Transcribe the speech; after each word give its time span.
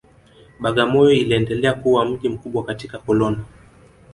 Bagamoyo 0.59 1.11
iliendelea 1.11 1.73
kuwa 1.73 2.05
mji 2.05 2.29
mkubwa 2.29 2.63
katika 2.65 2.97
koloni 2.99 3.43